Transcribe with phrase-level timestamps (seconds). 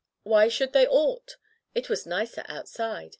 [0.23, 1.37] Why should they ought?
[1.75, 3.09] It was nicer outside.